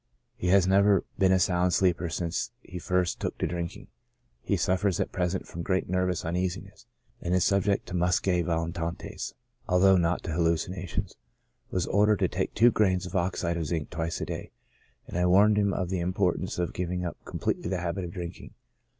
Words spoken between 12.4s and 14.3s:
two grains of oxide of zinc twice a